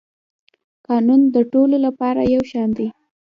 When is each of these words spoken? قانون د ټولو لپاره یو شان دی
قانون 0.87 1.21
د 1.35 1.37
ټولو 1.53 1.75
لپاره 1.85 2.21
یو 2.33 2.43
شان 2.51 2.69
دی 2.77 2.87